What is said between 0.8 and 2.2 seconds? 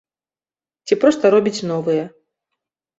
Ці проста робіць новыя.